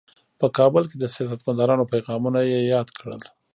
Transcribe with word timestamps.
په 0.39 0.45
کابل 0.57 0.83
کې 0.89 0.97
د 0.99 1.05
سیاستمدارانو 1.15 1.89
پیغامونه 1.93 2.39
یې 2.51 2.59
یاد 2.73 2.87
کړل. 2.97 3.21